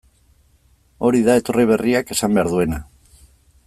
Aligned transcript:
Hori 1.09 1.21
da 1.29 1.37
etorri 1.43 1.69
berriak 1.75 2.17
esan 2.19 2.37
behar 2.39 2.53
duena. 2.57 2.85